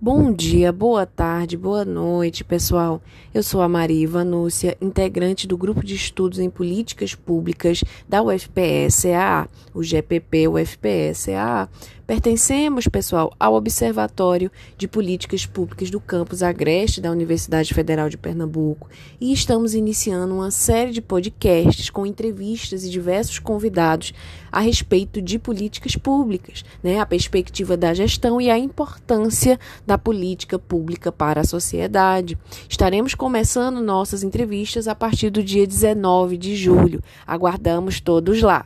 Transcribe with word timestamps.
Bom 0.00 0.32
dia, 0.32 0.70
boa 0.70 1.04
tarde, 1.04 1.56
boa 1.56 1.84
noite, 1.84 2.44
pessoal. 2.44 3.02
Eu 3.34 3.42
sou 3.42 3.60
a 3.60 3.68
Maria 3.68 4.04
Ivanúcia, 4.04 4.78
integrante 4.80 5.44
do 5.44 5.58
Grupo 5.58 5.84
de 5.84 5.96
Estudos 5.96 6.38
em 6.38 6.48
Políticas 6.48 7.16
Públicas 7.16 7.82
da 8.08 8.22
UFPS-EAA, 8.22 9.48
o 9.74 9.82
GPP 9.82 10.46
UFPS-EAA. 10.46 11.68
Pertencemos, 12.08 12.88
pessoal, 12.88 13.34
ao 13.38 13.52
Observatório 13.52 14.50
de 14.78 14.88
Políticas 14.88 15.44
Públicas 15.44 15.90
do 15.90 16.00
Campus 16.00 16.42
Agreste 16.42 17.02
da 17.02 17.10
Universidade 17.10 17.74
Federal 17.74 18.08
de 18.08 18.16
Pernambuco 18.16 18.88
e 19.20 19.30
estamos 19.30 19.74
iniciando 19.74 20.34
uma 20.34 20.50
série 20.50 20.90
de 20.90 21.02
podcasts 21.02 21.90
com 21.90 22.06
entrevistas 22.06 22.82
e 22.82 22.88
diversos 22.88 23.38
convidados 23.38 24.14
a 24.50 24.58
respeito 24.58 25.20
de 25.20 25.38
políticas 25.38 25.96
públicas, 25.96 26.64
né, 26.82 26.98
a 26.98 27.04
perspectiva 27.04 27.76
da 27.76 27.92
gestão 27.92 28.40
e 28.40 28.50
a 28.50 28.56
importância 28.56 29.60
da 29.86 29.98
política 29.98 30.58
pública 30.58 31.12
para 31.12 31.42
a 31.42 31.44
sociedade. 31.44 32.38
Estaremos 32.66 33.14
começando 33.14 33.82
nossas 33.82 34.22
entrevistas 34.22 34.88
a 34.88 34.94
partir 34.94 35.28
do 35.28 35.42
dia 35.42 35.66
19 35.66 36.38
de 36.38 36.56
julho. 36.56 37.02
Aguardamos 37.26 38.00
todos 38.00 38.40
lá. 38.40 38.64